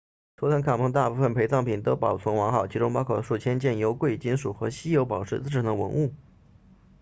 [0.35, 6.11] 图坦卡蒙的大部分陪葬品都保存完好其中包括数千件由贵金属和稀有宝石制成的文物